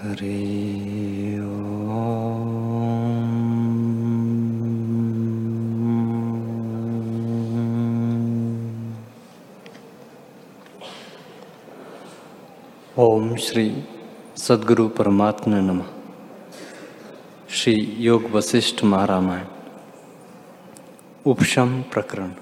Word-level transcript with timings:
ओम 0.00 0.08
श्री 0.08 0.24
सदगुरु 14.36 14.88
परमात्मा 14.88 15.60
नमः। 15.60 15.84
श्री 17.50 17.74
योग 17.98 18.24
वशिष्ठ 18.24 18.84
महारामायण। 18.84 19.44
उपशम 21.26 21.82
प्रकरण। 21.82 22.32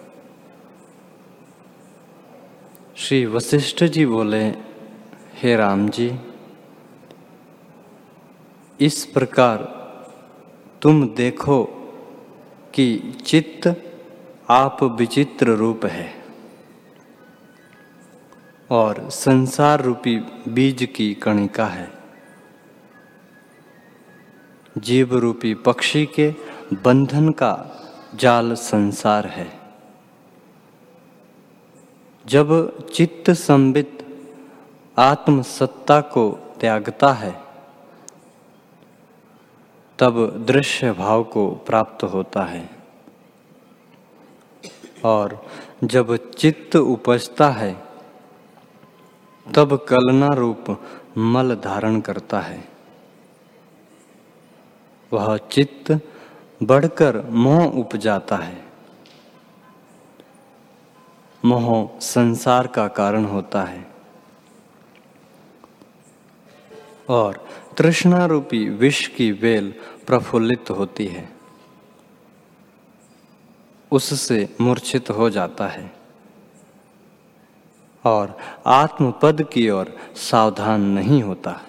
श्री 2.96 3.27
वशिष्ठ 3.27 3.84
जी 3.84 4.06
बोले, 4.06 4.45
हे 5.34 5.56
राम 5.56 5.88
जी 5.88 6.18
इस 8.81 9.05
प्रकार 9.05 9.63
तुम 10.82 11.09
देखो 11.09 11.64
कि 12.75 13.14
चित्त 13.27 13.93
आप 14.50 14.82
विचित्र 14.82 15.46
रूप 15.46 15.86
है 15.86 16.14
और 18.71 19.11
संसार 19.11 19.83
रूपी 19.83 20.17
बीज 20.49 20.89
की 20.96 21.14
कणिका 21.14 21.67
है। 21.67 21.93
जीव 24.79 25.14
रूपी 25.14 25.55
पक्षी 25.55 26.07
के 26.07 26.35
बंधन 26.72 27.31
का 27.31 27.71
जाल 28.14 28.55
संसार 28.55 29.27
है। 29.27 29.61
जब 32.27 32.78
चित्त 32.89 33.31
संबित 33.31 34.06
आत्मसत्ता 34.98 36.00
को 36.00 36.31
त्यागता 36.61 37.12
है 37.12 37.47
तब 39.98 40.44
दृश्य 40.46 40.92
भाव 40.92 41.24
को 41.24 41.50
प्राप्त 41.50 42.04
होता 42.04 42.42
है। 42.42 42.70
और 45.05 45.46
जब 45.84 46.30
चित्त 46.30 46.77
उपजता 46.77 47.48
है, 47.48 47.82
तब 49.55 49.77
कलना 49.77 50.28
रूप 50.28 50.82
मल 51.18 51.55
धारण 51.55 52.00
करता 52.00 52.40
है। 52.40 52.68
वह 55.12 55.36
चित्त 55.36 56.00
बढ़कर 56.62 57.30
मोह 57.30 57.64
उपजाता 57.64 58.36
है। 58.36 58.64
मोह 61.44 61.98
संसार 62.00 62.66
का 62.66 62.88
कारण 62.88 63.24
होता 63.24 63.62
है। 63.62 63.90
और 67.08 67.48
तृष्णा 67.78 68.26
रूपी 68.26 68.68
विष 68.68 69.06
की 69.06 69.32
वेल 69.32 69.74
प्रफुल्लित 70.06 70.70
होती 70.70 71.06
है। 71.06 71.32
उससे 73.92 74.56
मूर्छित 74.60 75.10
हो 75.10 75.30
जाता 75.30 75.68
है। 75.68 75.92
और 78.04 78.38
आत्मपद 78.66 79.48
की 79.52 79.70
ओर 79.70 79.98
सावधान 80.16 80.80
नहीं 80.80 81.22
होता। 81.22 81.60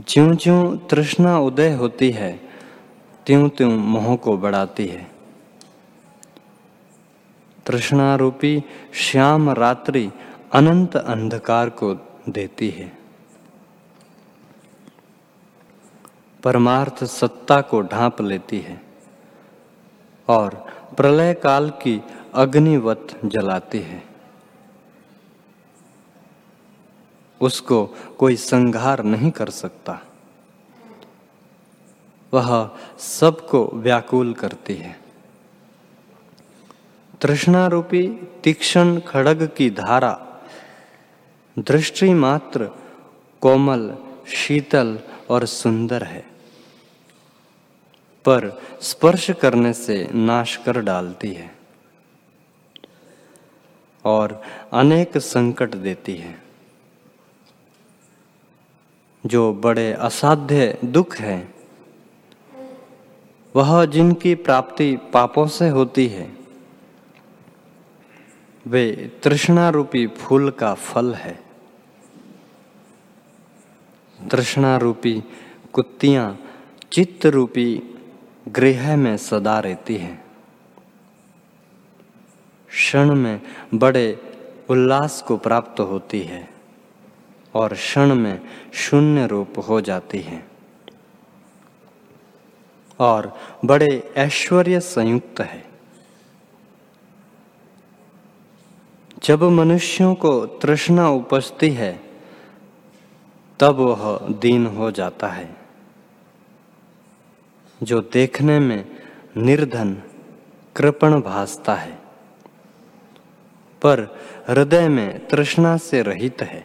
ज्यो 0.00 0.34
ज्यो 0.34 0.76
तृष्णा 0.76 1.38
उदय 1.38 1.74
होती 1.74 2.10
है 2.10 2.40
त्यों 3.26 3.48
त्यों 3.48 3.72
मोह 3.72 4.16
को 4.16 4.36
बढ़ाती 4.36 4.86
है। 4.86 5.10
तृष्णा 7.66 8.16
रूपी 8.16 8.64
श्याम 8.94 9.50
रात्रि 9.50 10.10
अनंत 10.52 10.96
अंधकार 10.96 11.70
को 11.70 11.94
देती 12.28 12.70
है। 12.70 13.03
परमार्थ 16.44 17.04
सत्ता 17.04 17.60
को 17.60 17.80
ढांप 17.80 18.20
लेती 18.20 18.58
है 18.60 18.82
और 20.28 20.54
प्रलय 20.96 21.34
काल 21.34 21.70
की 21.70 22.02
अग्निवत 22.34 23.20
जलाती 23.24 23.78
है। 23.78 24.02
उसको 27.40 27.86
कोई 28.18 28.36
संघार 28.36 29.02
नहीं 29.02 29.30
कर 29.30 29.50
सकता। 29.50 29.98
वह 32.34 32.70
सबको 32.98 33.70
व्याकुल 33.74 34.32
करती 34.32 34.74
है। 34.74 35.00
तृष्णा 37.22 37.66
रूपी 37.66 38.08
तीक्ष्ण 38.44 39.00
खड़ग 39.00 39.48
की 39.56 39.70
धारा, 39.70 40.26
दृष्टि 41.58 42.14
मात्र 42.14 42.70
कोमल, 43.40 43.96
शीतल 44.26 44.98
और 45.30 45.46
सुंदर 45.46 46.02
है। 46.02 46.33
पर 48.24 48.62
स्पर्श 48.82 49.30
करने 49.30 49.72
से 49.72 50.08
नाश 50.14 50.56
कर 50.56 50.80
डालती 50.80 51.32
है 51.32 51.54
और 54.04 54.42
अनेक 54.72 55.18
संकट 55.18 55.74
देती 55.74 56.16
है। 56.16 56.42
जो 59.26 59.52
बड़े 59.52 59.92
असाध्य 59.92 60.78
दुख 60.84 61.16
है, 61.16 61.54
वह 63.56 63.84
जिनकी 63.84 64.34
प्राप्ति 64.34 64.96
पापों 64.96 65.46
से 65.46 65.68
होती 65.68 66.06
है, 66.06 66.36
वे 68.66 69.12
तृष्णा 69.22 69.68
रूपी 69.68 70.06
फूल 70.06 70.50
का 70.50 70.74
फल 70.74 71.14
है। 71.14 71.44
तृष्णा 74.30 74.76
रूपी 74.76 75.22
कुत्तियाँ 75.72 76.38
चित्त 76.92 77.26
रूपी 77.26 77.93
गृह 78.48 78.96
में 78.96 79.16
सदा 79.16 79.58
रहती 79.58 79.96
है। 79.96 80.24
क्षण 82.68 83.14
में 83.14 83.42
बड़े 83.74 84.20
उल्लास 84.70 85.22
को 85.22 85.36
प्राप्त 85.36 85.80
होती 85.80 86.20
है 86.20 86.48
और 87.54 87.72
क्षण 87.72 88.14
में 88.14 88.40
शून्य 88.72 89.26
रूप 89.26 89.54
हो 89.68 89.80
जाती 89.80 90.18
है। 90.18 90.46
और 93.00 93.40
बड़े 93.64 94.14
ऐश्वर्य 94.16 94.80
संयुक्त 94.80 95.40
है। 95.40 95.66
जब 99.24 99.42
मनुष्यों 99.42 100.14
को 100.14 100.46
तृष्णा 100.46 101.08
उपजती 101.08 101.70
है, 101.70 102.00
तब 103.60 103.74
वह 103.74 104.18
दीन 104.18 104.66
हो 104.66 104.90
जाता 104.90 105.28
है। 105.28 105.63
जो 107.84 108.00
देखने 108.12 108.58
में 108.58 108.84
निर्धन, 109.36 109.94
कृपण 110.76 111.20
भासता 111.20 111.74
है, 111.74 111.98
पर 113.82 114.00
हृदय 114.48 114.88
में 114.88 115.26
तृष्णा 115.28 115.76
से 115.76 116.02
रहित 116.02 116.42
है। 116.42 116.64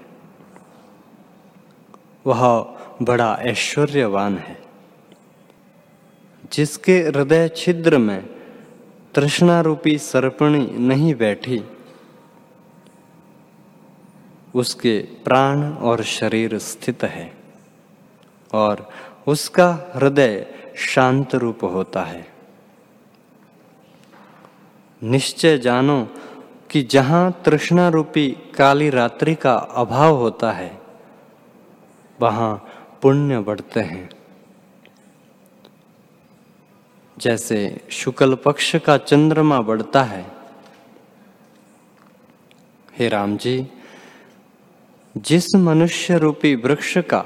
वह 2.25 2.41
बड़ा 3.01 3.33
ऐश्वर्यवान 3.41 4.37
है, 4.37 4.57
जिसके 6.51 6.97
हृदय 6.99 7.47
छिद्र 7.55 7.97
में 7.97 8.21
तृष्णा 9.15 9.59
रूपी 9.61 9.97
सर्पणी 9.97 10.65
नहीं 10.79 11.13
बैठी, 11.15 11.61
उसके 14.55 14.99
प्राण 15.25 15.63
और 15.73 16.03
शरीर 16.03 16.57
स्थित 16.57 17.03
है, 17.03 17.31
और 18.53 18.89
उसका 19.27 19.91
हृदय 19.95 20.45
शांत 20.79 21.35
रूप 21.35 21.63
होता 21.63 22.01
है। 22.01 22.27
निश्चय 25.03 25.57
जानो 25.57 26.07
कि 26.69 26.81
जहाँ 26.83 27.41
तृष्णा 27.45 27.89
रूपी 27.89 28.29
काली 28.57 28.89
रात्रि 28.89 29.35
का 29.35 29.53
अभाव 29.53 30.15
होता 30.15 30.51
है, 30.51 30.81
वहाँ 32.21 32.55
पुण्य 33.01 33.39
बढ़ते 33.39 33.79
हैं। 33.79 34.09
जैसे 37.17 37.81
शुक्ल 37.91 38.35
पक्ष 38.35 38.75
का 38.75 38.97
चंद्रमा 38.97 39.61
बढ़ता 39.61 40.03
है। 40.03 40.25
हे 42.99 43.07
राम 43.09 43.37
जी, 43.37 43.67
जिस 45.17 45.55
मनुष्य 45.55 46.17
रूपी 46.17 46.55
वृक्ष 46.55 46.97
का 46.97 47.25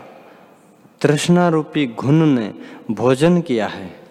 तृष्णा 1.04 1.50
रूपी 1.50 1.88
घुन 1.88 2.30
ने 2.30 2.54
भोजन 2.92 3.42
किया 3.42 3.68
है। 3.68 4.04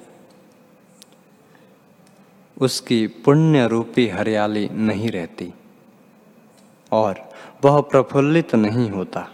उसकी 2.61 3.07
पुण्य 3.07 3.69
रूपी 3.69 4.09
हरियाली 4.09 4.69
नहीं 4.69 5.11
रहती 5.11 5.53
और 6.93 7.33
वह 7.65 7.81
प्रफुल्लित 7.81 8.55
नहीं 8.55 8.91
होता। 8.91 9.29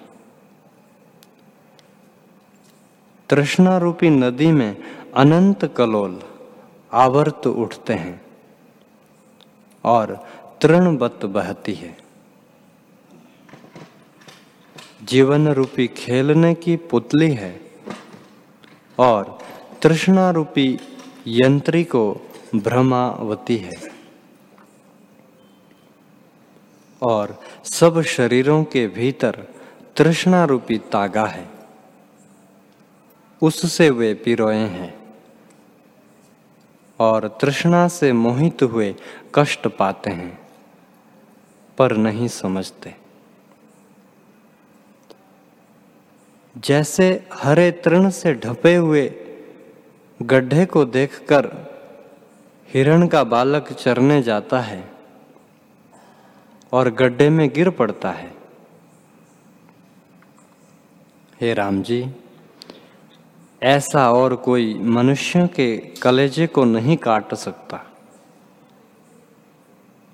तृष्णा 3.28 3.78
रूपी 3.78 4.10
नदी 4.10 4.52
में 4.52 4.76
अनंत 5.16 5.64
कलोल 5.76 6.22
आवर्त 6.93 7.46
उठते 7.46 7.94
हैं 7.94 8.20
और 9.84 10.26
तृणवत 10.62 11.25
बहती 11.25 11.75
है। 11.75 12.07
जीवन 15.08 15.49
रूपी 15.49 15.87
खेलने 15.87 16.55
की 16.55 16.76
पुतली 16.76 17.31
है 17.31 17.60
और 18.99 19.38
तृष्णा 19.82 20.31
रूपी 20.31 20.78
यंत्री 21.26 21.84
को 21.84 22.31
भ्रमावती 22.55 23.56
है। 23.56 23.90
और 27.02 27.40
सब 27.64 28.02
शरीरों 28.02 28.64
के 28.64 28.87
भीतर 28.87 29.46
तृष्णा 29.96 30.44
रूपी 30.44 30.78
तागा 30.78 31.26
है। 31.26 31.49
उससे 33.43 33.90
वे 33.90 34.14
पिरोए 34.14 34.56
हैं 34.56 35.16
और 37.00 37.38
तृष्णा 37.40 37.88
से 37.88 38.12
मोहित 38.12 38.62
हुए 38.62 38.94
कष्ट 39.34 39.69
पाते 39.69 40.10
हैं, 40.10 40.49
पर 41.78 41.96
नहीं 41.96 42.28
समझते। 42.28 43.07
जैसे 46.64 47.26
हरे 47.32 47.70
तृण 47.70 48.10
से 48.10 48.34
ढपे 48.34 48.75
हुए 48.75 49.12
गड्ढे 50.22 50.66
को 50.66 50.84
देखकर 50.84 51.46
हिरण 52.69 53.06
का 53.06 53.25
बालक 53.25 53.72
चरने 53.72 54.22
जाता 54.22 54.60
है 54.60 54.90
और 56.72 56.90
गड्ढे 56.90 57.31
में 57.31 57.49
गिर 57.49 57.70
पड़ता 57.70 58.10
है। 58.10 58.34
हे 61.40 61.55
राम 61.55 61.82
जी, 61.82 62.10
ऐसा 63.62 64.12
और 64.12 64.34
कोई 64.37 64.75
मनुष्य 64.75 65.46
के 65.46 65.76
कलेजे 65.76 66.46
को 66.46 66.64
नहीं 66.64 66.96
काट 66.96 67.34
सकता। 67.34 67.84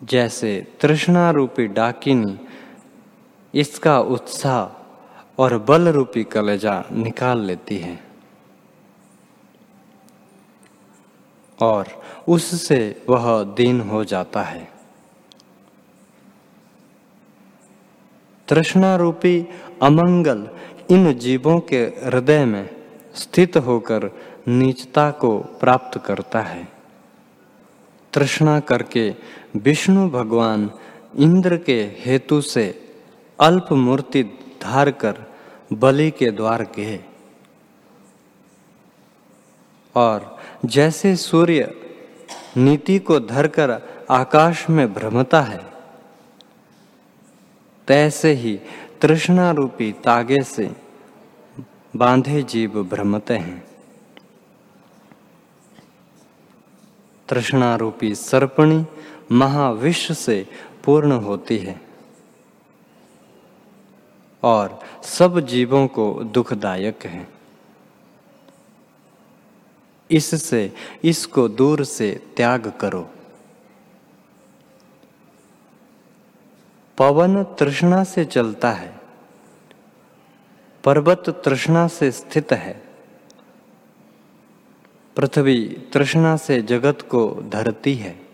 जैसे 0.04 0.66
तृष्णा 0.80 1.30
रूपी 1.30 1.66
डाकिनी, 1.66 2.38
इसका 3.54 4.00
उत्साह 4.00 4.83
और 5.38 5.58
बल 5.58 5.88
रूपी 5.88 6.24
कलेजा 6.24 6.84
निकाल 6.92 7.40
लेती 7.40 7.76
है। 7.76 8.04
और 11.62 11.86
उससे 12.28 13.02
वह 13.08 13.44
दीन 13.44 13.80
हो 13.80 14.04
जाता 14.04 14.42
है। 14.42 14.72
तृष्णा 18.48 18.96
रूपी 18.96 19.46
अमंगल 19.82 20.48
इन 20.90 21.18
जीवों 21.18 21.60
के 21.60 21.80
हृदय 21.82 22.44
में 22.44 22.76
स्थित 23.14 23.56
होकर 23.56 24.10
नीचता 24.48 25.10
को 25.10 25.38
प्राप्त 25.38 26.02
करता 26.06 26.40
है। 26.40 26.68
तृष्णा 28.12 28.60
करके 28.60 29.14
विष्णु 29.56 30.10
भगवान 30.10 30.70
इंद्र 31.16 31.56
के 31.56 31.82
हेतु 31.82 32.40
से 32.40 32.96
अल्प 33.40 33.72
मूर्ति 33.72 34.22
धार 34.64 34.90
कर 34.90 35.22
बलि 35.72 36.10
के 36.10 36.30
द्वार 36.30 36.62
गए 36.76 37.00
और 39.94 40.38
जैसे 40.64 41.16
सूर्य 41.16 41.74
नीति 42.56 42.98
को 42.98 43.20
धरकर 43.20 43.70
आकाश 44.10 44.68
में 44.70 44.92
भ्रमता 44.94 45.40
है, 45.40 45.60
तैसे 47.88 48.32
ही 48.32 48.58
तृष्णा 49.00 49.50
रूपी 49.50 49.92
तागे 49.92 50.42
से 50.42 50.70
बांधे 51.96 52.42
जीव 52.42 52.82
भ्रमते 52.84 53.34
हैं। 53.34 53.62
तृष्णा 57.28 57.74
रूपी 57.76 58.14
सर्पणी 58.14 58.84
महाविश्व 59.32 60.14
से 60.14 60.46
पूर्ण 60.84 61.12
होती 61.12 61.58
है। 61.58 61.80
और 64.44 64.80
सब 65.02 65.40
जीवों 65.40 65.86
को 65.86 66.24
दुखदायक 66.24 67.06
है। 67.06 67.28
इससे, 70.10 70.72
इसको 71.04 71.48
दूर 71.48 71.84
से 71.84 72.32
त्याग 72.36 72.72
करो। 72.80 73.10
पवन 76.98 77.44
तृष्णा 77.44 78.04
से 78.04 78.24
चलता 78.24 78.72
है, 78.72 79.00
पर्वत 80.84 81.42
तृष्णा 81.44 81.88
से 81.88 82.10
स्थित 82.12 82.52
है। 82.52 82.84
पृथ्वी 85.16 85.68
तृष्णा 85.92 86.36
से 86.36 86.62
जगत 86.62 86.98
को 87.02 87.42
धरती 87.48 87.94
है। 87.94 88.24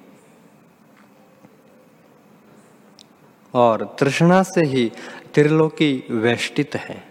और 3.55 3.97
तृष्णा 4.01 4.43
से 4.43 4.67
ही 4.67 4.93
त्रिलोकी 5.35 6.05
वेष्टित 6.11 6.75
है। 6.75 7.09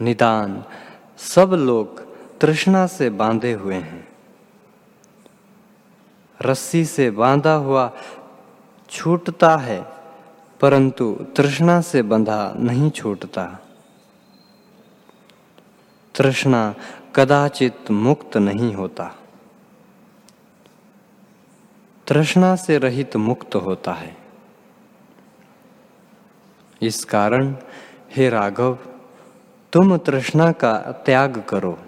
निदान। 0.00 0.64
सब 1.18 1.50
लोग 1.50 2.14
तृष्णा 2.38 2.86
से 2.86 3.10
बांधे 3.10 3.52
हुए 3.52 3.74
हैं। 3.74 4.08
रस्सी 6.42 6.84
से 6.84 7.10
बांधा 7.10 7.54
हुआ 7.54 7.92
छूटता 8.90 9.56
है, 9.56 9.86
परंतु 10.60 11.26
तृष्णा 11.36 11.80
से 11.80 12.02
बंधा 12.02 12.52
नहीं 12.56 12.90
छूटता। 12.90 13.60
तृष्णा 16.14 16.74
कदाचित 17.16 17.90
मुक्त 17.90 18.36
नहीं 18.36 18.74
होता। 18.74 19.14
तृष्णा 22.06 22.56
से 22.56 22.78
रहित 22.78 23.16
मुक्त 23.16 23.54
होता 23.54 23.92
है। 23.92 24.23
इस 26.86 27.04
कारण, 27.04 27.56
हे 28.10 28.28
राघव, 28.28 28.78
तुम 29.72 29.96
तृष्णा 29.96 30.52
का 30.52 30.78
त्याग 30.78 31.44
करो। 31.48 31.78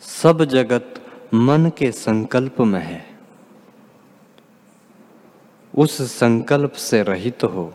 सब 0.00 0.44
जगत 0.44 1.06
मन 1.34 1.70
के 1.78 1.92
संकल्प 1.92 2.60
में 2.60 2.80
है। 2.80 3.18
उस 5.76 6.18
संकल्प 6.18 6.72
से 6.72 7.02
रहित 7.02 7.38
तो 7.40 7.48
हो। 7.48 7.74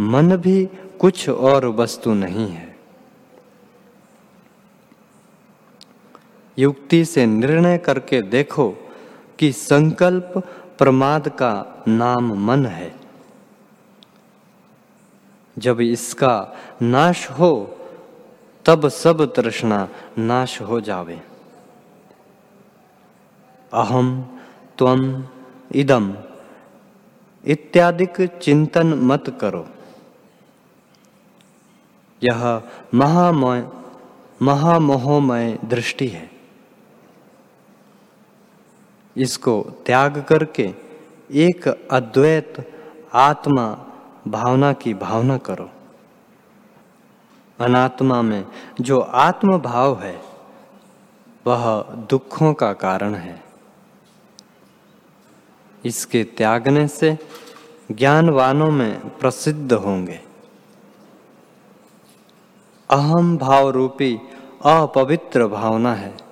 मन 0.00 0.36
भी 0.36 0.68
कुछ 1.00 1.28
और 1.28 1.66
वस्तु 1.66 2.14
नहीं 2.14 2.48
है। 2.48 2.78
युक्ति 6.58 7.04
से 7.04 7.26
निर्णय 7.26 7.78
करके 7.78 8.22
देखो 8.22 8.74
कि 9.38 9.52
संकल्प 9.52 10.32
प्रमाद 10.78 11.28
का 11.28 11.84
नाम 11.88 12.34
मन 12.34 12.66
है। 12.66 12.94
जब 15.58 15.80
इसका 15.80 16.56
नाश 16.82 17.30
हो, 17.30 17.76
तब 18.64 18.88
सब 18.88 19.34
तृष्णा 19.34 19.88
नाश 20.18 20.60
हो 20.60 20.80
जावे। 20.80 21.20
अहम 23.72 24.38
त्वम 24.78 25.24
इदम 25.74 26.16
इत्यादिक 27.44 28.38
चिंतन 28.42 28.86
मत 28.86 29.38
करो। 29.40 29.68
यह 32.22 32.62
महामय, 32.94 33.68
महामोहमय 34.42 35.58
दृष्टि 35.64 36.08
है। 36.08 36.33
इसको 39.16 39.62
त्याग 39.86 40.24
करके 40.28 40.74
एक 41.30 41.88
अद्वैत 41.90 42.72
आत्मा 43.14 43.86
भावना 44.28 44.72
की 44.72 44.94
भावना 44.94 45.38
करो। 45.38 45.70
अनात्मा 47.60 48.22
में 48.22 48.44
जो 48.80 49.00
आत्म 49.00 49.58
भाव 49.58 50.00
है, 50.00 50.20
वह 51.46 51.82
दुखों 51.82 52.54
का 52.54 52.72
कारण 52.72 53.14
है। 53.14 53.44
इसके 55.84 56.24
त्यागने 56.24 56.88
से 56.88 57.18
ज्ञानवानों 57.92 58.70
में 58.70 59.18
प्रसिद्ध 59.18 59.72
होंगे। 59.72 60.20
अहम 62.90 63.36
भाव 63.38 63.70
रूपी 63.70 64.20
अपवित्र 64.64 65.46
भावना 65.46 65.94
है। 65.94 66.23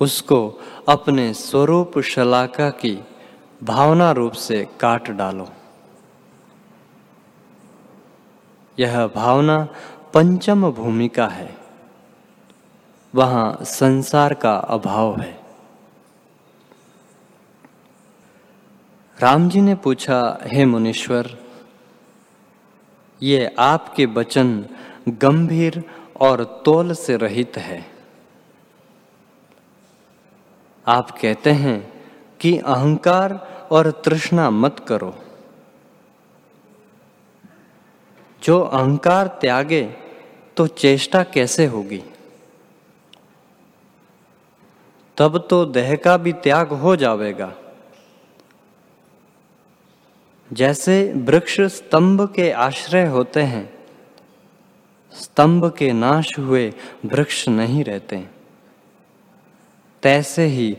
उसको 0.00 0.60
अपने 0.88 1.34
स्वरूप 1.34 1.98
शलाका 2.00 2.70
की 2.70 3.04
भावना 3.64 4.12
रूप 4.12 4.32
से 4.32 4.68
काट 4.80 5.10
डालो। 5.10 5.48
यह 8.78 9.06
भावना 9.06 9.68
पंचम 10.14 10.70
भूमिका 10.70 11.26
है। 11.26 11.58
वहाँ 13.14 13.58
संसार 13.62 14.34
का 14.34 14.56
अभाव 14.56 15.20
है। 15.20 15.40
राम 19.20 19.48
जी 19.48 19.60
ने 19.60 19.74
पूछा, 19.74 20.38
हे 20.42 20.64
मुनीश्वर, 20.64 21.38
ये 23.22 23.54
आपके 23.58 24.06
वचन 24.06 24.66
गंभीर 25.08 25.84
और 26.20 26.62
तोल 26.64 26.92
से 26.94 27.16
रहित 27.16 27.56
है। 27.56 27.95
आप 30.86 31.10
कहते 31.10 31.50
हैं 31.50 31.78
कि 32.40 32.58
अहंकार 32.58 33.34
और 33.70 33.90
तृष्णा 34.04 34.50
मत 34.50 34.84
करो। 34.88 35.14
जो 38.42 38.60
अहंकार 38.60 39.26
त्यागे 39.26 39.82
तो 40.56 40.66
चेष्टा 40.66 41.22
कैसे 41.22 41.66
होगी? 41.66 42.02
तब 45.16 45.46
तो 45.50 45.64
देह 45.64 45.96
का 45.96 46.16
भी 46.16 46.32
त्याग 46.32 46.72
हो 46.72 46.96
जाएगा 46.96 47.52
जैसे 50.50 51.12
वृक्ष 51.16 51.60
स्तंभ 51.60 52.32
के 52.34 52.50
आश्रय 52.50 53.06
होते 53.06 53.42
हैं, 53.42 53.86
स्तंभ 55.12 55.74
के 55.78 55.92
नाश 55.92 56.38
हुए 56.38 56.72
वृक्ष 57.04 57.48
नहीं 57.48 57.84
रहते। 57.84 58.35
तैसे 60.06 60.44
ही 60.46 60.78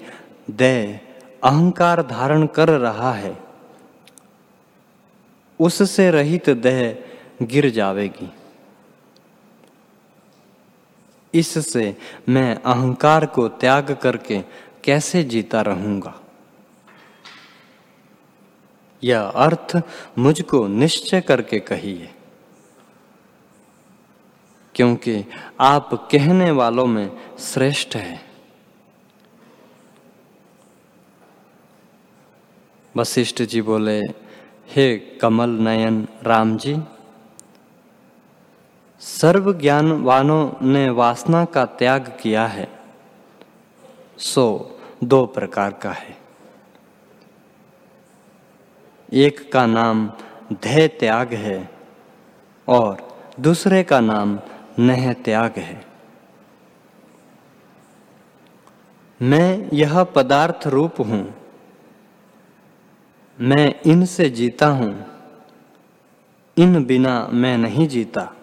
देह 0.49 0.99
अहंकार 1.43 2.01
धारण 2.01 2.45
कर 2.45 2.69
रहा 2.69 3.13
है। 3.13 3.37
उससे 5.59 6.11
रहित 6.11 6.49
देह 6.49 7.03
गिर 7.41 7.69
जाएगी 7.69 8.33
इससे 11.33 11.97
मैं 12.29 12.55
अहंकार 12.55 13.25
को 13.25 13.47
त्याग 13.47 13.99
करके 14.01 14.41
कैसे 14.83 15.23
जीता 15.23 15.61
रहूँगा? 15.61 16.21
यह 19.03 19.21
अर्थ 19.21 19.81
मुझको 20.17 20.67
निश्चय 20.67 21.21
करके 21.21 21.59
कहिए। 21.59 22.13
क्योंकि 24.75 25.25
आप 25.59 26.09
कहने 26.11 26.51
वालों 26.51 26.85
में 26.85 27.17
श्रेष्ठ 27.39 27.95
है। 27.95 28.26
वशिष्ठ 32.97 33.41
जी 33.41 33.61
बोले, 33.61 33.99
हे 34.67 34.97
कमल 34.97 35.49
नयन 35.49 36.07
राम 36.23 36.57
जी 36.57 36.75
सर्व 39.01 39.53
ज्ञानवानों 39.53 40.67
ने 40.67 40.89
वासना 40.89 41.45
का 41.45 41.65
त्याग 41.65 42.17
किया 42.21 42.45
है। 42.47 42.67
सो 44.17 44.45
दो 45.03 45.25
प्रकार 45.25 45.71
का 45.73 45.91
है। 45.91 46.17
एक 49.13 49.51
का 49.51 49.65
नाम 49.65 50.11
ध्यय 50.53 50.87
त्याग 50.87 51.33
है 51.33 51.69
और 52.67 53.07
दूसरे 53.39 53.83
का 53.83 53.99
नाम 53.99 54.39
नह 54.79 55.13
त्याग 55.13 55.53
है। 55.57 55.85
मैं 59.21 59.69
यह 59.73 60.03
पदार्थ 60.03 60.67
रूप 60.67 60.99
हूँ 60.99 61.46
मैं 63.41 63.81
इनसे 63.85 64.29
जीता 64.29 64.67
हूँ। 64.67 65.05
इन 66.57 66.85
बिना 66.85 67.27
मैं 67.27 67.57
नहीं 67.57 67.87
जीता। 67.87 68.33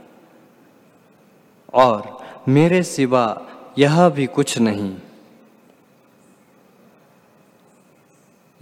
और 1.75 2.27
मेरे 2.49 2.83
सिवा 2.83 3.47
यह 3.79 4.09
भी 4.09 4.27
कुछ 4.27 4.59
नहीं। 4.59 4.97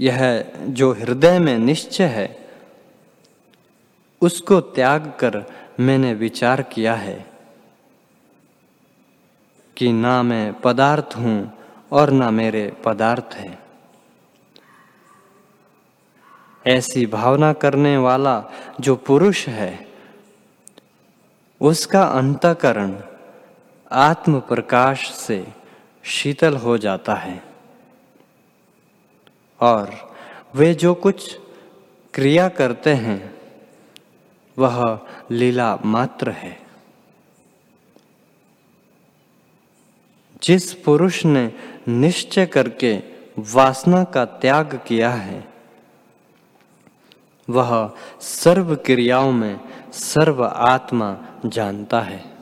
यह 0.00 0.50
जो 0.62 0.92
हृदय 0.92 1.38
में 1.38 1.58
निश्चय 1.58 2.04
है, 2.04 2.48
उसको 4.20 4.60
त्याग 4.60 5.00
कर 5.20 5.44
मैंने 5.80 6.14
विचार 6.14 6.62
किया 6.62 6.94
है 6.94 7.26
कि 9.76 9.92
ना 9.92 10.22
मैं 10.22 10.60
पदार्थ 10.60 11.16
हूँ 11.16 11.52
और 11.92 12.10
ना 12.10 12.30
मेरे 12.30 12.72
पदार्थ 12.84 13.34
है। 13.34 13.71
ऐसी 16.66 17.06
भावना 17.06 17.52
करने 17.52 17.96
वाला 17.96 18.44
जो 18.80 18.96
पुरुष 18.96 19.48
है, 19.48 19.88
उसका 21.60 22.02
अंतकरण 22.02 23.00
आत्म 23.92 24.40
प्रकाश 24.40 25.10
से 25.10 25.46
शीतल 26.04 26.56
हो 26.56 26.78
जाता 26.78 27.14
है। 27.14 27.42
और 29.60 30.14
वे 30.54 30.74
जो 30.74 30.94
कुछ 30.94 31.38
क्रिया 32.14 32.48
करते 32.48 32.94
हैं, 32.94 33.34
वह 34.58 35.00
लीला 35.30 35.78
मात्र 35.84 36.30
है। 36.30 36.62
जिस 40.42 40.74
पुरुष 40.74 41.24
ने 41.24 41.52
निश्चय 41.88 42.46
करके 42.46 43.02
वासना 43.38 44.04
का 44.04 44.24
त्याग 44.24 44.80
किया 44.86 45.10
है 45.10 45.51
वह 47.50 47.92
सर्व 48.20 48.76
क्रियाओं 48.76 49.32
में 49.32 49.60
सर्व 49.92 50.44
आत्मा 50.44 51.20
जानता 51.46 52.00
है। 52.00 52.32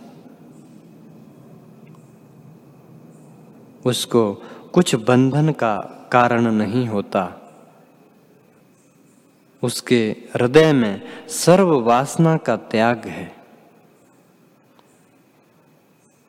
उसको 3.87 4.35
कुछ 4.73 4.95
बंधन 4.95 5.53
का 5.53 5.77
कारण 6.13 6.53
नहीं 6.53 6.89
होता। 6.89 7.53
उसके 9.63 10.11
हृदय 10.11 10.73
में 10.73 11.29
सर्व 11.29 11.81
वासना 11.81 12.37
का 12.37 12.57
त्याग 12.57 13.07
है। 13.07 13.37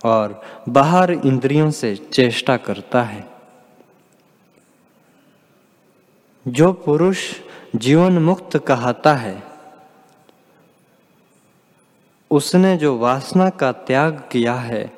और 0.06 0.42
बाहर 0.70 1.12
इंद्रियों 1.12 1.72
से 1.72 1.96
चेष्टा 1.96 2.58
करता 2.58 3.04
है। 3.04 3.32
जो 6.48 6.74
पुरुष 6.74 7.36
जीवन 7.76 8.18
मुक्त 8.18 8.58
कहता 8.58 9.14
है। 9.14 9.44
उसने 12.32 12.78
जो 12.78 12.98
वासना 12.98 13.50
का 13.50 13.72
त्याग 13.72 14.30
किया 14.32 14.56
है, 14.56 14.94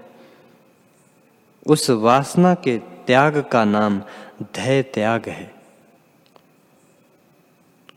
उस 1.68 1.90
वासना 1.90 2.54
के 2.54 2.78
त्याग 2.78 3.50
का 3.52 3.66
नाम 3.66 4.02
धैय 4.44 4.84
त्याग 4.84 5.30
है। 5.30 5.54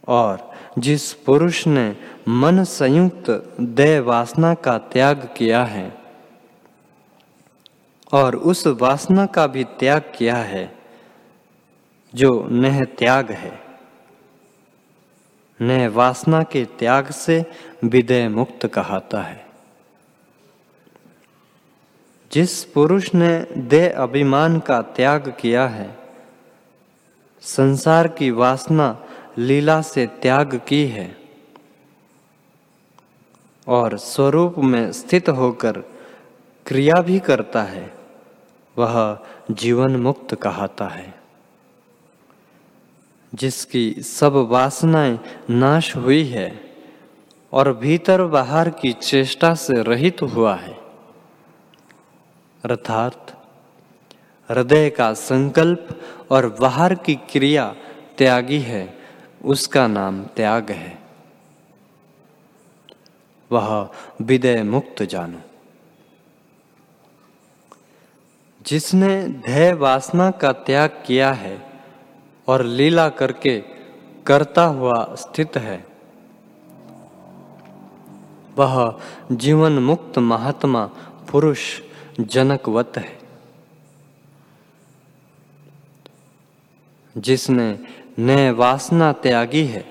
और 0.09 0.53
जिस 0.79 1.13
पुरुष 1.13 1.67
ने 1.67 1.97
मन 2.29 2.65
संयुक्त 2.65 3.57
दय 3.61 4.01
वासना 4.01 4.55
का 4.55 4.79
त्याग 4.79 5.35
किया 5.37 5.65
है, 5.65 5.99
और 8.13 8.37
उस 8.37 8.67
वासना 8.67 9.27
का 9.27 9.47
भी 9.47 9.65
त्याग 9.65 10.13
किया 10.19 10.37
है, 10.37 10.79
जो 12.15 12.49
नह 12.51 12.85
त्याग 12.85 13.31
है। 13.31 13.66
नह 15.61 15.89
वासना 15.89 16.43
के 16.43 16.65
त्याग 16.65 17.11
से 17.11 17.47
विदय 17.85 18.29
मुक्त 18.29 18.67
कहता 18.67 19.23
है। 19.23 19.47
जिस 22.33 22.65
पुरुष 22.65 23.15
ने 23.15 23.47
दे 23.57 23.89
अभिमान 23.89 24.59
का 24.59 24.83
त्याग 24.83 25.35
किया 25.41 25.69
है, 25.69 25.99
संसार 27.41 28.09
की 28.09 28.31
वासना 28.31 29.05
लीला 29.39 29.83
से 29.83 30.07
त्याग 30.07 30.61
की 30.69 30.87
है 30.87 31.17
और 33.69 33.99
स्वरूप 33.99 34.59
में 34.59 34.93
स्थित 34.93 35.29
होकर 35.29 35.79
क्रिया 36.67 37.01
भी 37.01 37.19
करता 37.19 37.63
है, 37.63 37.95
वह 38.79 39.19
जीवन 39.51 39.97
मुक्त 39.97 40.35
कहता 40.35 40.87
है। 40.87 41.16
जिसकी 43.37 43.93
सब 43.93 44.33
वासनाएँ 44.33 45.21
नाश 45.51 45.97
हुई 45.97 46.25
है 46.25 46.75
और 47.53 47.73
भीतर 47.73 48.23
बाहर 48.23 48.71
की 48.71 48.93
चेष्टा 48.93 49.55
से 49.55 49.83
रहित 49.83 50.23
हुआ 50.23 50.55
है। 50.55 50.73
अर्थात, 52.65 53.45
हृदय 54.51 54.91
का 54.91 55.13
संकल्प 55.13 56.03
और 56.31 56.57
बाहर 56.61 56.95
की 56.95 57.15
क्रिया 57.15 57.77
त्यागी 58.19 58.59
है, 58.59 58.99
उसका 59.45 59.87
नाम 59.87 60.25
त्याग 60.25 60.71
है। 60.71 60.99
वह 63.53 63.91
विदय 64.23 64.63
मुक्त 64.63 65.03
जानो। 65.03 65.41
जिसने 68.63 69.29
ध्यय 69.29 69.73
वासना 69.73 70.31
का 70.31 70.53
त्याग 70.53 71.03
किया 71.07 71.33
है 71.33 71.66
और 72.49 72.63
लीला 72.63 73.09
करके 73.09 73.63
करता 74.27 74.65
हुआ 74.65 75.15
स्थित 75.15 75.57
है। 75.57 75.87
वह 78.59 79.01
जीवन 79.33 79.73
मुक्त 79.73 80.19
महात्मा 80.19 80.91
पुरुष 81.31 81.81
जनकवत 82.21 82.93
है। 82.97 83.19
जिसने 87.19 87.79
नए 88.19 88.51
वासना 88.51 89.13
त्यागी 89.13 89.65
है 89.65 89.89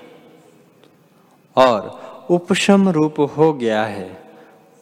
और 1.56 2.02
उपशम 2.30 2.90
रूप 2.90 3.34
हो 3.38 3.54
गया 3.54 3.86
है, 3.86 4.24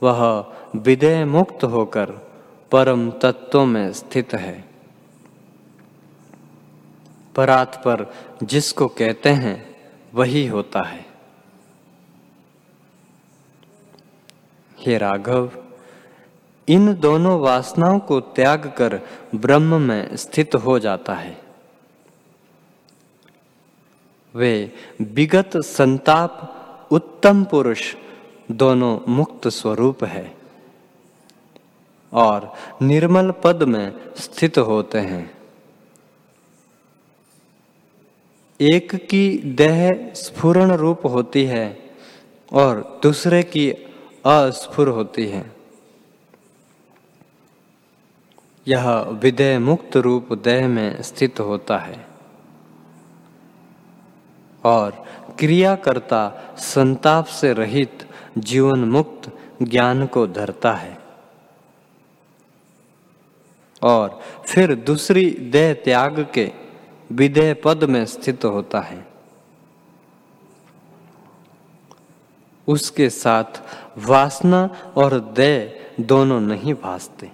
वह 0.03 0.53
विदय 0.75 1.25
मुक्त 1.25 1.63
होकर 1.63 2.05
परम 2.71 3.11
तत्व 3.11 3.65
में 3.65 3.93
स्थित 3.93 4.33
है। 4.33 4.72
परात 7.35 7.75
पर 7.75 8.13
जिसको 8.43 8.87
कहते 8.87 9.29
हैं, 9.29 9.75
वही 10.13 10.47
होता 10.47 10.81
है। 10.81 11.05
हे 14.79 14.97
राघव, 14.97 15.51
इन 16.67 16.93
दोनों 16.95 17.39
वासनाओं 17.39 17.99
को 17.99 18.19
त्याग 18.19 18.73
कर 18.77 18.99
ब्रह्म 19.35 19.81
में 19.81 20.15
स्थित 20.15 20.55
हो 20.55 20.79
जाता 20.79 21.13
है। 21.13 21.41
वे 24.35 24.73
विगत 25.01 25.51
संताप, 25.57 26.49
उत्तम 26.91 27.43
पुरुष, 27.43 27.95
दोनों 28.51 28.99
मुक्त 29.07 29.47
स्वरूप 29.47 30.03
है 30.03 30.37
और 32.13 32.53
निर्मल 32.81 33.31
पद 33.31 33.63
में 33.63 34.13
स्थित 34.17 34.57
होते 34.57 34.99
हैं। 34.99 35.42
एक 38.62 38.95
की 38.95 39.38
देह 39.38 40.12
स्फुरण 40.15 40.72
रूप 40.72 41.05
होती 41.05 41.43
है 41.45 41.91
और 42.51 43.00
दूसरे 43.03 43.43
की 43.43 43.69
अस्फुर 44.25 44.88
होती 44.88 45.25
है। 45.27 45.51
यह 48.67 48.91
विदेह 49.22 49.60
मुक्त 49.60 49.98
रूप 49.98 50.33
देह 50.33 50.67
में 50.67 51.01
स्थित 51.01 51.39
होता 51.39 51.77
है 51.77 52.05
और 54.63 55.05
क्रिया 55.39 55.75
करता 55.75 56.27
संताप 56.57 57.25
से 57.25 57.53
रहित 57.53 58.07
जीवन 58.38 58.79
मुक्त 58.79 59.31
ज्ञान 59.63 60.05
को 60.05 60.27
धरता 60.27 60.74
है 60.74 60.98
और 63.81 64.22
फिर 64.48 64.75
दूसरी 64.75 65.29
देह 65.29 65.74
त्याग 65.74 66.27
के 66.33 66.51
विदेह 67.13 67.62
पद 67.63 67.84
में 67.84 68.05
स्थित 68.05 68.46
होता 68.46 68.79
है। 68.79 69.08
उसके 72.67 73.10
साथ 73.10 73.62
वासना 73.98 74.93
और 74.98 75.20
देह 75.20 75.86
दोनों 76.00 76.41
नहीं 76.41 76.74
भासते। 76.74 77.32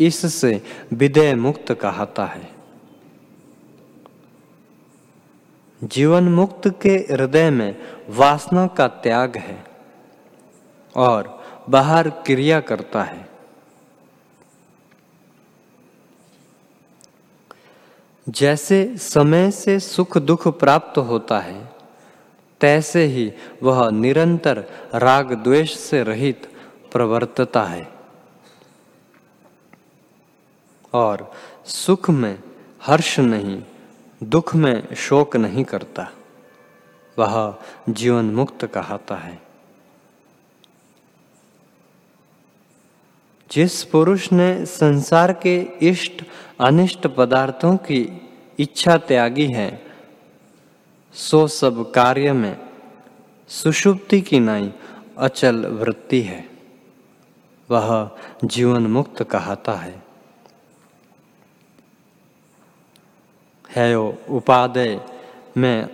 इससे 0.00 0.62
विदेह 0.92 1.36
मुक्त 1.36 1.72
कहता 1.72 2.26
है। 2.26 2.52
जीवन 5.84 6.24
मुक्त 6.24 6.80
के 6.82 6.90
हृदय 6.90 7.50
में 7.50 7.76
वासना 8.08 8.66
का 8.66 8.88
त्याग 8.88 9.36
है 9.36 9.64
और 10.96 11.44
बाहर 11.70 12.10
क्रिया 12.10 12.60
करता 12.60 13.02
है। 13.02 13.29
जैसे 18.28 18.94
समय 18.96 19.50
से 19.50 19.80
सुख 19.80 20.18
दुख 20.18 20.48
प्राप्त 20.58 20.98
होता 20.98 21.38
है, 21.40 21.72
तैसे 22.60 23.04
ही 23.04 23.32
वह 23.62 23.90
निरंतर 23.90 24.64
राग 24.94 25.32
द्वेष 25.32 25.76
से 25.76 26.02
रहित 26.02 26.50
प्रवर्तता 26.92 27.64
है। 27.64 27.88
और 30.92 31.32
सुख 31.64 32.10
में 32.10 32.38
हर्ष 32.82 33.18
नहीं, 33.20 33.62
दुख 34.22 34.54
में 34.54 34.94
शोक 34.94 35.36
नहीं 35.36 35.64
करता, 35.64 36.10
वह 37.18 37.58
जीवन 37.88 38.24
मुक्त 38.24 38.64
कहता 38.64 39.16
है। 39.16 39.49
जिस 43.52 43.84
पुरुष 43.84 44.32
ने 44.32 44.66
संसार 44.66 45.32
के 45.32 45.60
इष्ट, 45.60 46.24
अनिष्ट 46.60 47.06
पदार्थों 47.06 47.76
की 47.76 48.30
इच्छा 48.58 48.96
त्यागी 48.96 49.46
है, 49.46 49.86
सो 51.14 51.46
सब 51.46 51.90
कार्य 51.90 52.32
में 52.32 52.56
सुषुप्ति 53.48 54.20
की 54.20 54.40
नाई 54.40 54.72
अचल 55.18 55.66
वृत्ति 55.66 56.20
है। 56.22 56.50
वह 57.70 58.10
जीवन 58.44 58.86
मुक्त 58.86 59.22
कहता 59.22 59.72
है। 59.72 60.02
है 63.76 63.98
उपादय, 64.30 65.00
मैं 65.56 65.88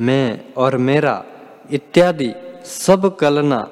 मैं 0.00 0.54
और 0.56 0.76
मेरा 0.76 1.24
इत्यादि 1.70 2.34
सब 2.64 3.16
कलना 3.16 3.70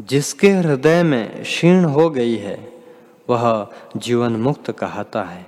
जिसके 0.00 0.50
हृदय 0.50 1.02
में 1.02 1.42
क्षीण 1.42 1.84
हो 1.84 2.10
गई 2.10 2.36
है, 2.36 2.72
वह 3.30 3.68
जीवन 3.96 4.32
मुक्त 4.32 4.70
कहता 4.70 5.22
है। 5.22 5.46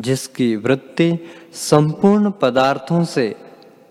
जिसकी 0.00 0.56
वृत्ति 0.56 1.18
संपूर्ण 1.52 2.30
पदार्थों 2.30 3.04
से 3.04 3.34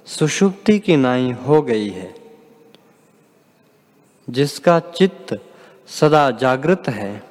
सुषुप्ति 0.07 0.79
की 0.79 0.95
नाई 0.95 1.31
हो 1.31 1.61
गई 1.61 1.89
है, 1.89 2.13
जिसका 4.29 4.79
चित्त 4.79 5.35
सदा 5.89 6.29
जागृत 6.31 6.83
है 6.87 7.23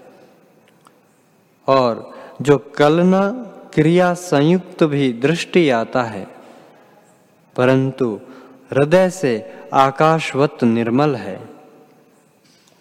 और 1.68 2.10
जो 2.42 2.58
कलना 2.58 3.28
क्रिया 3.74 4.14
संयुक्त 4.14 4.84
भी 4.84 5.12
दृष्टि 5.12 5.68
आता 5.70 6.02
है, 6.02 6.26
परंतु 7.56 8.20
हृदय 8.70 9.10
से 9.10 9.32
आकाशवत 9.72 10.64
निर्मल 10.64 11.14
है। 11.16 11.36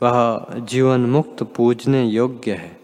वह 0.01 0.45
जीवन 0.59 0.99
मुक्त 1.05 1.43
पूजने 1.43 2.03
योग्य 2.03 2.51
है। 2.51 2.77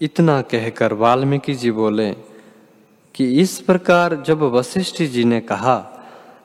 इतना 0.00 0.40
कहकर 0.42 0.92
वाल्मीकि 0.92 1.54
जी 1.54 1.70
बोले 1.70 2.10
कि 3.14 3.40
इस 3.40 3.60
प्रकार 3.60 4.14
जब 4.16 4.42
वशिष्ठ 4.42 5.02
जी 5.02 5.24
ने 5.24 5.40
कहा, 5.40 5.76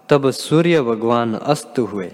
तब 0.10 0.30
सूर्य 0.32 0.82
भगवान 0.82 1.36
अस्त 1.36 1.80
हुए। 1.80 2.12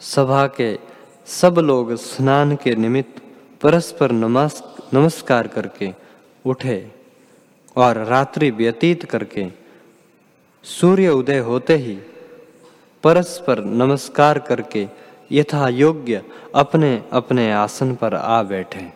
सभा 0.00 0.46
के 0.46 0.78
सब 1.26 1.58
लोग 1.58 1.94
स्नान 1.94 2.56
के 2.56 2.74
निमित्त 2.74 3.22
परस्पर 3.62 4.12
नमस्कार 4.12 5.46
करके 5.46 5.92
उठे 6.46 6.92
और 7.76 7.98
रात्रि 8.04 8.50
व्यतीत 8.50 9.04
करके 9.04 9.61
सूर्य 10.64 11.08
उदय 11.08 11.38
होते 11.38 11.76
ही 11.76 11.98
परस्पर 13.02 13.64
नमस्कार 13.64 14.38
करके 14.38 14.88
यथा 15.32 15.68
योग्य 15.68 16.22
अपने 16.54 17.02
अपने 17.12 17.52
आसन 17.52 17.94
पर 17.94 18.14
आ 18.14 18.42
बैठे। 18.42 18.92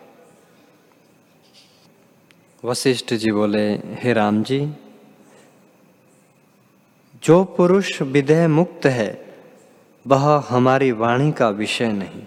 वशिष्ठ 2.63 3.13
जी 3.13 3.31
बोले, 3.31 3.73
हे 3.75 4.13
राम 4.13 4.43
जी, 4.43 4.71
जो 7.23 7.43
पुरुष 7.43 8.01
विदेह 8.01 8.47
मुक्त 8.47 8.85
है, 8.85 9.35
वह 10.07 10.45
हमारी 10.49 10.91
वाणी 10.91 11.31
का 11.31 11.49
विषय 11.49 11.91
नहीं। 11.91 12.23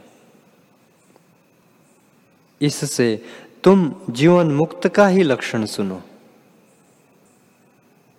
इससे 2.61 3.25
तुम 3.65 3.95
जीवन 4.11 4.47
मुक्त 4.47 4.89
का 4.89 5.09
ही 5.09 5.23
लक्षण 5.23 5.65
सुनो। 5.65 6.03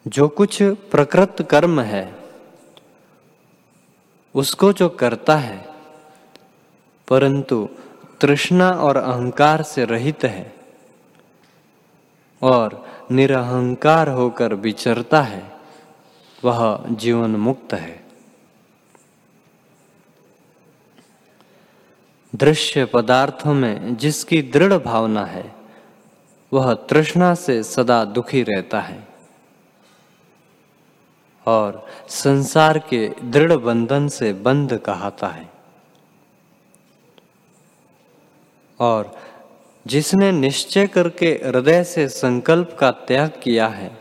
जो 0.07 0.27
कुछ 0.27 0.63
प्रकृत 0.63 1.47
कर्म 1.49 1.81
है, 1.81 2.15
उसको 4.35 4.73
जो 4.73 4.89
करता 4.89 5.35
है, 5.35 5.65
परंतु 7.07 7.69
तृष्णा 8.21 8.71
और 8.71 8.97
अहंकार 8.97 9.61
से 9.61 9.85
रहित 9.85 10.23
है 10.23 10.53
और 12.41 12.87
निरहंकार 13.11 14.09
होकर 14.09 14.53
विचरता 14.53 15.21
है, 15.21 15.51
वह 16.43 16.85
जीवन 16.91 17.29
मुक्त 17.29 17.73
है। 17.73 18.05
दृश्य 22.35 22.85
पदार्थों 22.85 23.53
में 23.53 23.97
जिसकी 23.97 24.41
दृढ़ 24.41 24.73
भावना 24.73 25.25
है, 25.25 25.55
वह 26.53 26.73
तृष्णा 26.73 27.33
से 27.35 27.63
सदा 27.63 28.05
दुखी 28.05 28.43
रहता 28.43 28.81
है। 28.81 29.10
और 31.45 31.87
संसार 32.07 32.79
के 32.79 33.07
दृढ़ 33.23 33.53
बंधन 33.53 34.07
से 34.07 34.33
बंध 34.33 34.77
कहता 34.77 35.27
है। 35.27 35.49
और 38.79 39.19
जिसने 39.87 40.31
निश्चय 40.31 40.87
करके 40.87 41.29
हृदय 41.45 41.83
से 41.83 42.07
संकल्प 42.09 42.77
का 42.79 42.91
त्याग 42.91 43.39
किया 43.43 43.67
है 43.67 43.97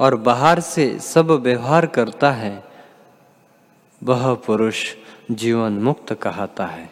और 0.00 0.16
बाहर 0.16 0.60
से 0.60 0.98
सब 0.98 1.30
व्यवहार 1.30 1.86
करता 1.86 2.30
है, 2.32 2.64
वह 4.02 4.34
पुरुष 4.34 4.94
जीवन 5.30 5.72
मुक्त 5.72 6.12
कहता 6.12 6.66
है। 6.66 6.90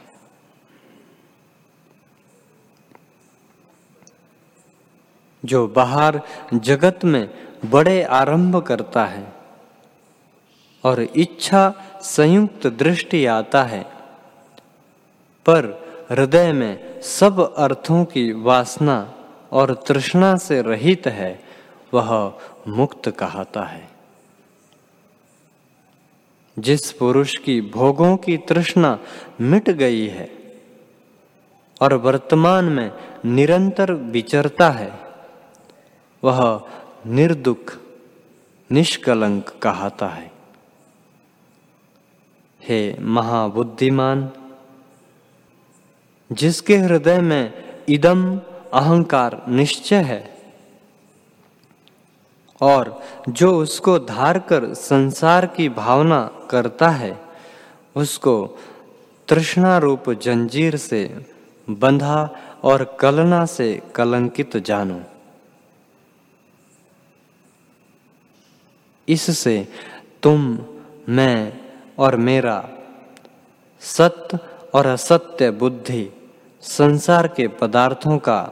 जो 5.45 5.67
बाहर 5.69 6.21
जगत 6.55 7.05
में 7.05 7.50
बड़े 7.67 8.03
आरंभ 8.03 8.57
करता 8.63 9.05
है 9.05 9.33
और 10.85 11.01
इच्छा 11.01 11.75
संयुक्त 12.03 12.67
दृष्टि 12.67 13.27
आता 13.27 13.63
है। 13.63 13.83
पर 15.47 15.91
हृदय 16.11 16.53
में 16.53 17.01
सब 17.01 17.55
अर्थों 17.55 18.05
की 18.05 18.33
वासना 18.33 19.15
और 19.53 19.85
तृष्णा 19.89 20.37
से 20.37 20.63
रहित 20.63 21.07
है, 21.07 21.45
वह 21.95 22.39
मुक्त 22.69 23.09
कहता 23.09 23.63
है। 23.63 23.89
जिस 26.59 26.93
पुरुष 26.93 27.37
की 27.37 27.61
भोगों 27.61 28.17
की 28.17 28.37
तृष्णा 28.37 28.99
मिट 29.41 29.71
गई 29.71 30.07
है 30.07 30.31
और 31.81 31.95
वर्तमान 31.95 32.65
में 32.65 32.93
निरंतर 33.25 33.93
विचरता 33.93 34.71
है, 34.71 35.01
वह 36.25 36.69
निर्दुख, 37.07 37.79
निष्कलंक 38.73 39.49
कहता 39.49 40.07
है। 40.07 40.33
हे 42.63 42.97
महाबुद्धिमान, 43.01 44.31
जिसके 46.33 46.77
हृदय 46.77 47.21
में 47.21 47.53
इदम 47.89 48.41
अहंकार 48.73 49.45
निश्चय 49.49 49.97
है, 49.97 50.39
और 52.61 53.03
जो 53.29 53.59
उसको 53.59 53.99
धार 53.99 54.39
कर 54.39 54.75
संसार 54.75 55.47
की 55.47 55.69
भावना 55.69 56.31
करता 56.51 56.89
है, 56.89 57.21
उसको 57.97 58.59
तृष्णा 59.29 59.79
रूप 59.79 60.11
जंजीर 60.11 60.77
से 60.77 61.27
बंधा 61.71 62.37
और 62.63 62.97
कलना 63.01 63.47
से 63.47 63.83
कलंकित 63.95 64.57
जानो। 64.57 65.01
इससे 69.11 69.69
तुम, 70.23 70.59
मैं 71.09 71.61
और 71.99 72.17
मेरा 72.17 72.69
सत्य 73.81 74.39
और 74.75 74.87
असत्य 74.87 75.51
बुद्धि 75.51 76.09
संसार 76.63 77.29
के 77.29 77.49
पदार्थों 77.49 78.19
का 78.19 78.43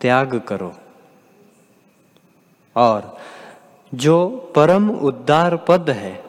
त्याग 0.00 0.38
करो। 0.40 0.72
और 2.76 3.18
जो 3.94 4.28
परम 4.56 4.90
उद्धार 4.90 5.56
पद 5.56 5.90
है, 5.90 6.24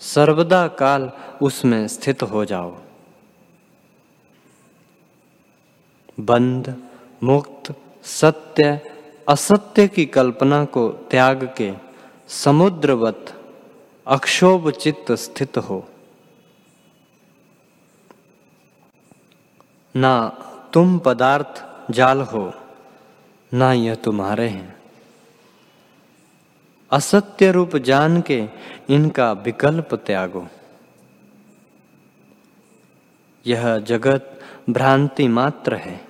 सर्वदा 0.00 0.66
काल 0.68 1.10
उसमें 1.42 1.88
स्थित 1.88 2.22
हो 2.22 2.44
जाओ। 2.44 2.76
बंद, 6.20 6.82
मुक्त, 7.22 7.74
सत्य, 8.04 8.80
असत्य 9.28 9.88
की 9.88 10.06
कल्पना 10.06 10.64
को 10.64 10.88
त्याग 10.88 11.54
के 11.56 11.87
समुद्रवत 12.28 13.42
अक्षोभ 14.06 14.70
चित्त 14.70 15.12
स्थित 15.12 15.58
हो। 15.58 15.88
ना 19.96 20.28
तुम 20.72 20.98
पदार्थ 20.98 21.66
जाल 21.90 22.20
हो, 22.20 22.54
ना 23.54 23.72
यह 23.72 23.94
तुम्हारे 23.94 24.48
हैं। 24.48 24.82
असत्य 26.90 27.52
रूप 27.52 27.76
जान 27.76 28.20
के 28.20 28.48
इनका 28.90 29.32
विकल्प 29.32 29.94
त्यागो। 29.94 30.46
यह 33.46 33.78
जगत 33.78 34.40
भ्रांति 34.70 35.28
मात्र 35.28 35.74
है। 35.74 36.07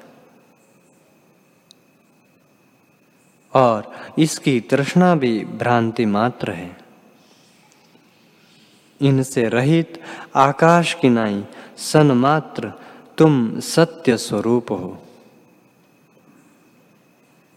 और 3.55 3.97
इसकी 4.19 4.61
तृष्णा 4.61 5.15
भी 5.15 5.45
भ्रांति 5.45 6.07
मात्र 6.07 6.51
है। 6.51 6.79
इनसे 9.01 9.49
रहित 9.49 10.03
आकाश 10.37 10.95
की 10.95 11.09
नाई, 11.09 11.45
सन 11.77 12.13
मात्र, 12.13 12.73
तुम 13.19 13.61
सत्य 13.61 14.17
स्वरूप 14.17 14.73
हो। 14.73 15.03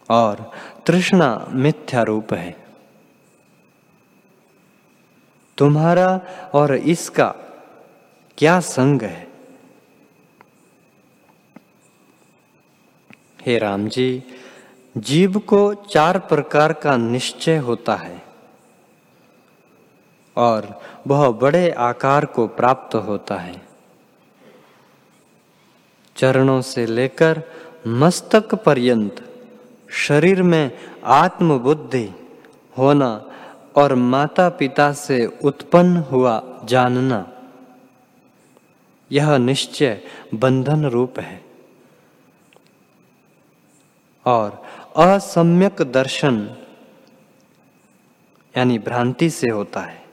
और 0.10 0.52
तृष्णा 0.86 1.48
मिथ्या 1.50 2.04
रूप 2.04 2.34
है। 2.34 2.66
तुम्हारा 5.58 6.22
और 6.54 6.76
इसका 6.76 7.36
क्या 8.38 8.60
संग 8.60 9.02
है? 9.02 9.32
हे 13.42 13.58
राम 13.58 13.88
जी 13.88 14.24
जीव 14.96 15.38
को 15.40 15.74
चार 15.74 16.20
प्रकार 16.20 16.74
का 16.74 16.96
निश्चय 16.98 17.58
होता 17.58 17.96
है 17.96 18.22
और 20.38 20.68
वह 21.08 21.30
बड़े 21.32 21.70
आकार 21.72 22.26
को 22.26 22.48
प्राप्त 22.48 22.96
होता 22.96 23.36
है। 23.36 23.62
चरणों 26.16 26.62
से 26.62 26.86
लेकर 26.86 27.42
मस्तक 27.88 28.56
पर्यंत 28.56 29.26
शरीर 29.90 30.42
में 30.44 30.72
आत्मबुद्धि 31.04 32.08
होना 32.78 33.12
और 33.76 33.96
माता 33.96 34.50
पिता 34.50 34.92
से 34.94 35.26
उत्पन्न 35.44 35.98
हुआ 35.98 36.42
जानना, 36.64 37.28
यह 39.12 39.38
निश्चय 39.38 40.02
बंधन 40.34 40.86
रूप 40.86 41.20
है। 41.20 41.44
और 44.26 44.62
असम्यक 44.96 45.82
दर्शन 45.82 46.56
यानी 48.58 48.80
भ्रांति 48.80 49.30
से 49.30 49.50
होता 49.50 49.82
है। 49.82 50.06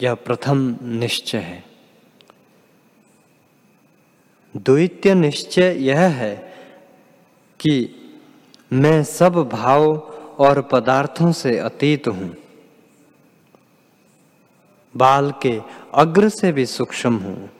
यह 0.00 0.14
प्रथम 0.14 0.76
निश्चय 0.82 1.38
है। 1.38 1.64
द्वितीय 4.56 5.14
निश्चय 5.14 5.76
यह 5.78 6.00
है 6.00 6.34
कि 7.60 7.94
मैं 8.72 9.04
सब 9.04 9.32
भाव 9.32 9.96
और 10.38 10.62
पदार्थों 10.62 11.32
से 11.32 11.58
अतीत 11.58 12.08
हूँ। 12.08 12.36
बाल 14.96 15.32
के 15.42 15.60
अग्र 15.94 16.28
से 16.28 16.52
भी 16.52 16.66
सूक्ष्म 16.66 17.16
हूँ। 17.16 17.50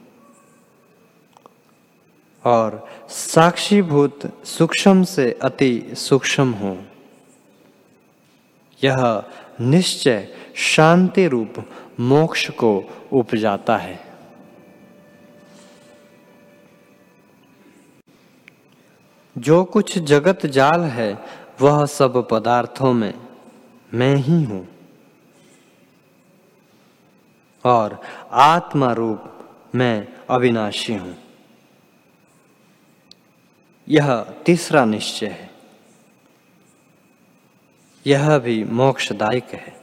और 2.45 2.89
साक्षीभूत 3.09 4.45
सूक्ष्म 4.45 5.03
से 5.03 5.39
अति 5.43 5.93
सूक्ष्म 5.97 6.53
हूँ। 6.53 6.89
यह 8.85 9.23
निश्चय 9.61 10.35
शांति 10.57 11.29
रूप 11.29 11.55
मोक्ष 12.01 12.51
को 12.51 12.85
उपजाता 13.13 13.77
है। 13.77 14.13
जो 19.39 19.65
कुछ 19.65 19.99
जगत 19.99 20.47
जाल 20.47 20.81
है, 20.81 21.19
वह 21.61 21.87
सब 21.87 22.29
पदार्थों 22.29 22.93
में 22.93 23.15
मैं 23.95 24.17
ही 24.17 24.45
हूँ। 24.45 24.69
और 27.65 28.01
आत्मा 28.33 28.93
रूप 28.93 29.25
मैं 29.75 30.09
अविनाशी 30.31 30.95
हूँ। 30.95 31.22
यह 33.93 34.23
तीसरा 34.47 34.85
निश्चय 34.85 35.27
है। 35.27 35.51
यह 38.07 38.39
भी 38.39 38.65
मोक्षदायक 38.65 39.45
है। 39.45 39.81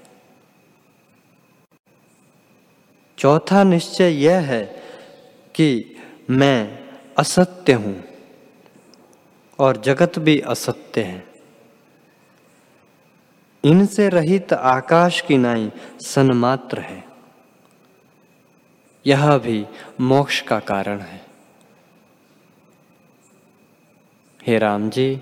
चौथा 3.17 3.63
निश्चय 3.63 4.09
यह 4.09 4.39
है 4.39 4.65
कि 5.55 5.95
मैं 6.29 6.89
असत्य 7.19 7.73
हूँ 7.73 8.03
और 9.59 9.77
जगत 9.77 10.19
भी 10.19 10.39
असत्य 10.39 11.03
है। 11.03 11.27
इनसे 13.63 14.09
रहित 14.09 14.53
आकाश 14.53 15.21
की 15.21 15.37
नाई 15.37 15.71
सन्मात्र 16.01 16.79
है। 16.79 17.03
यह 19.05 19.37
भी 19.37 19.65
मोक्ष 20.01 20.41
का 20.41 20.59
कारण 20.59 20.99
है। 20.99 21.28
हे 24.49 24.59
राम 24.59 24.89
जी, 24.89 25.21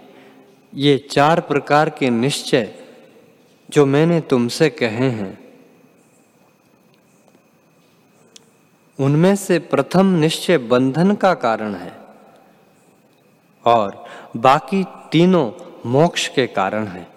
ये 0.75 1.07
चार 1.11 1.41
प्रकार 1.41 1.89
के 1.89 2.09
निश्चय 2.09 2.73
जो 3.69 3.85
मैंने 3.85 4.21
तुमसे 4.21 4.69
कहे 4.69 5.09
हैं, 5.09 5.55
उनमें 8.99 9.35
से 9.35 9.59
प्रथम 9.59 10.05
निश्चय 10.05 10.57
बंधन 10.57 11.15
का 11.15 11.33
कारण 11.33 11.75
है 11.75 11.93
और 13.65 14.05
बाकी 14.37 14.83
तीनों 15.11 15.51
मोक्ष 15.85 16.27
के 16.27 16.47
कारण 16.47 16.87
हैं। 16.87 17.07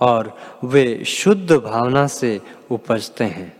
और 0.00 0.38
वे 0.64 1.04
शुद्ध 1.04 1.52
भावना 1.52 2.06
से 2.06 2.40
उपजते 2.70 3.24
हैं। 3.24 3.59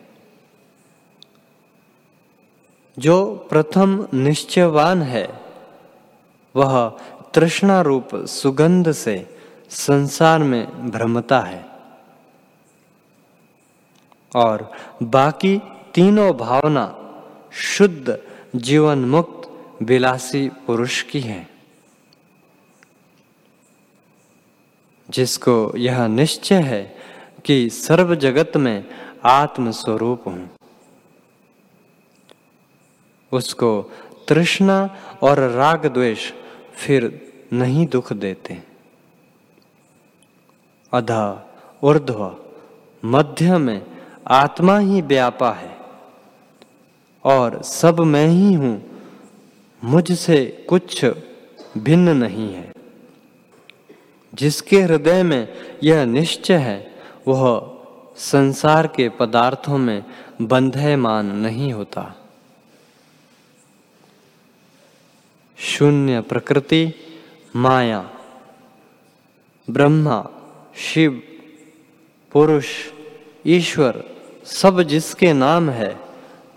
जो 2.99 3.47
प्रथम 3.51 4.09
निश्चयवान 4.15 5.03
है, 5.03 5.41
वह 6.57 6.99
तृष्णा 7.35 7.81
रूप 7.81 8.09
सुगंध 8.15 8.93
से 8.93 9.39
संसार 9.71 10.39
में 10.39 10.91
भ्रमता 10.91 11.41
है। 11.41 11.65
और 14.37 14.73
बाकी 15.03 15.63
तीनों 15.95 16.37
भावना 16.37 16.97
शुद्ध 17.53 18.19
जीवन 18.57 18.99
मुक्त 18.99 19.41
विलासी 19.83 20.49
पुरुष 20.49 21.03
की 21.03 21.21
है। 21.21 21.51
जिसको 25.11 25.73
यह 25.77 26.07
निश्चय 26.07 26.61
है 26.61 26.97
कि 27.45 27.71
सर्व 27.71 28.15
जगत 28.15 28.57
में 28.57 28.85
आत्म 29.25 29.71
स्वरूप 29.71 30.23
हूँ। 30.27 30.51
उसको 33.33 33.93
तृष्णा 34.29 34.97
और 35.23 35.39
राग 35.39 35.87
द्वेष 35.87 36.33
फिर 36.75 37.31
नहीं 37.53 37.87
दुख 37.87 38.13
देते। 38.13 38.63
अधा 40.93 41.51
ऊर्ध्व, 41.83 42.37
मध्य 43.05 43.59
में 43.59 43.87
आत्मा 44.27 44.79
ही 44.79 45.03
व्यापा 45.03 45.53
है 45.53 45.77
और 47.25 47.63
सब 47.63 48.01
मैं 48.01 48.29
ही 48.29 48.53
हूँ, 48.55 48.83
मुझसे 49.85 50.67
कुछ 50.69 51.05
भिन्न 51.79 52.17
नहीं 52.17 52.55
है। 52.55 52.73
जिसके 54.35 54.81
हृदय 54.81 55.23
में 55.23 55.49
यह 55.85 56.05
निश्चय 56.05 56.55
है, 56.55 56.95
वह 57.29 57.77
संसार 58.17 58.87
के 58.87 59.09
पदार्थों 59.09 59.79
में 59.79 60.05
बंधयमान 60.43 61.27
नहीं 61.27 61.73
होता। 61.73 62.20
शून्य 65.61 66.21
प्रकृति, 66.21 66.95
माया, 67.57 68.11
ब्रह्मा, 69.71 70.27
शिव, 70.77 71.23
पुरुष, 72.33 72.69
ईश्वर, 73.47 74.05
सब 74.45 74.83
जिसके 74.83 75.33
नाम 75.33 75.71
है, 75.71 76.01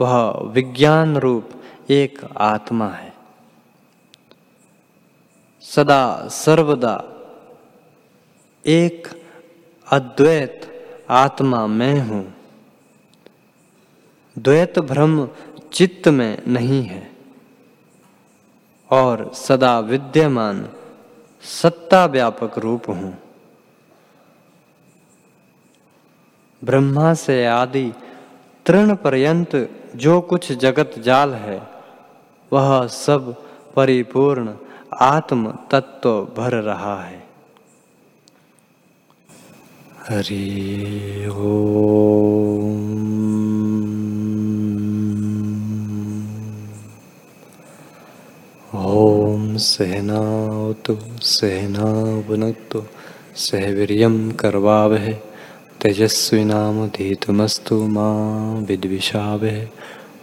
वह 0.02 0.44
विज्ञान 0.44 1.18
रूप 1.18 1.50
एक 1.90 2.20
आत्मा 2.38 2.88
है। 2.88 3.14
सदा, 5.62 6.28
सर्वदा, 6.28 7.04
एक 8.66 9.08
अद्वैत 9.92 10.62
आत्मा 11.10 11.68
मैं 11.68 12.00
हूँ। 12.00 12.36
द्वैत 14.40 14.80
भ्रम 14.80 15.30
चित्त 15.74 16.08
में 16.08 16.42
नहीं 16.48 16.84
है। 16.84 17.13
और 18.94 19.32
सदा 19.34 19.80
विद्यमान 19.80 20.70
सत्ता 21.44 22.06
व्यापक 22.06 22.58
रूप 22.58 22.90
हूँ। 22.90 23.18
ब्रह्मा 26.64 27.14
से 27.14 27.46
आदि 27.46 27.92
तृण 28.66 28.96
पर्यंत 28.96 29.52
जो 29.96 30.22
कुछ 30.22 30.52
जगत 30.52 30.92
जाल 31.00 31.34
है, 31.34 31.60
वह 32.54 32.88
सब 32.88 33.36
परिपूर्ण 33.76 34.56
आत्म 35.02 35.52
तत्व 35.72 36.28
भर 36.38 36.52
रहा 36.62 37.04
है। 37.04 37.20
हरि 40.10 41.28
ओम। 41.38 43.13
सहनावतु 49.58 50.98
सहनावनक्तु 51.22 52.82
सहवीर्यं 53.36 54.32
कर्वावः 54.32 55.12
तेजस्विनामधीतमस्तु 55.82 57.76
माँ 57.88 58.66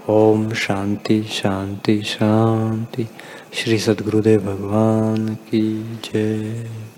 ओम 0.08 0.52
शांति 0.52 1.22
शांति 1.22 2.02
शांति 2.02 3.08
श्री 3.54 3.78
सद्गुरुदेव 3.78 4.40
भगवान 4.40 5.34
की 5.34 5.98
जय। 6.04 6.89